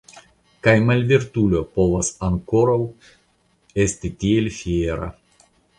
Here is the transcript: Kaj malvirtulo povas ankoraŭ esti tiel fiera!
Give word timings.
Kaj 0.67 0.71
malvirtulo 0.85 1.61
povas 1.77 2.09
ankoraŭ 2.31 2.81
esti 3.87 4.15
tiel 4.25 4.55
fiera! 4.59 5.17